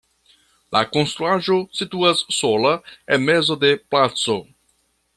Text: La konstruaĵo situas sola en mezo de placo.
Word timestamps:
La 0.77 0.79
konstruaĵo 0.95 1.59
situas 1.81 2.25
sola 2.39 2.75
en 3.17 3.31
mezo 3.31 3.63
de 3.67 3.75
placo. 3.93 4.43